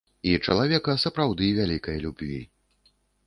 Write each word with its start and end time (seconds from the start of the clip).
І 0.27 0.31
чалавека 0.45 0.95
сапраўды 1.03 1.49
вялікай 1.59 2.01
любві. 2.05 2.41